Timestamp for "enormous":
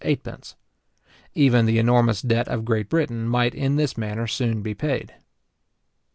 1.77-2.23